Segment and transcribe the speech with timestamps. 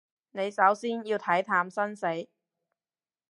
[0.31, 2.07] 你首先要睇淡生死